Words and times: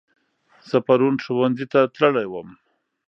زه 0.69 0.77
پرون 0.87 1.15
ښوونځي 1.23 1.65
ته 1.73 1.79
تللی 1.95 2.27
وم 2.29 2.49